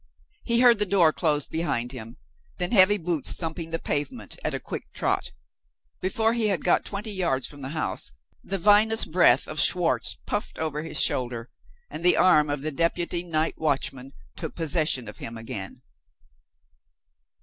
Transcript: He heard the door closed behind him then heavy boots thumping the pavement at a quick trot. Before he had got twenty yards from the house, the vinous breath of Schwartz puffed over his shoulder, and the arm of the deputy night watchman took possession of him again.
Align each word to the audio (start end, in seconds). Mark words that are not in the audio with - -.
He 0.43 0.61
heard 0.61 0.79
the 0.79 0.87
door 0.87 1.13
closed 1.13 1.51
behind 1.51 1.91
him 1.91 2.17
then 2.57 2.71
heavy 2.71 2.97
boots 2.97 3.33
thumping 3.33 3.69
the 3.69 3.77
pavement 3.77 4.35
at 4.43 4.55
a 4.55 4.59
quick 4.59 4.91
trot. 4.93 5.31
Before 6.01 6.33
he 6.33 6.47
had 6.47 6.65
got 6.65 6.83
twenty 6.85 7.11
yards 7.11 7.45
from 7.45 7.61
the 7.61 7.69
house, 7.69 8.11
the 8.43 8.57
vinous 8.57 9.05
breath 9.05 9.47
of 9.47 9.59
Schwartz 9.59 10.17
puffed 10.25 10.57
over 10.57 10.81
his 10.81 10.99
shoulder, 10.99 11.51
and 11.87 12.03
the 12.03 12.17
arm 12.17 12.49
of 12.49 12.63
the 12.63 12.71
deputy 12.71 13.21
night 13.23 13.59
watchman 13.59 14.11
took 14.35 14.55
possession 14.55 15.07
of 15.07 15.17
him 15.17 15.37
again. 15.37 15.83